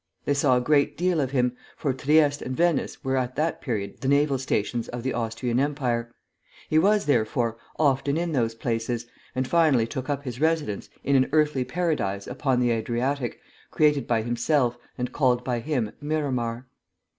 [0.25, 4.01] They saw a great deal of him, for Trieste and Venice were at that period
[4.01, 6.11] the naval stations of the Austrian Empire.
[6.67, 11.29] He was, therefore, often in those places, and finally took up his residence in an
[11.31, 16.65] earthly paradise upon the Adriatic, created by himself and called by him Miramar.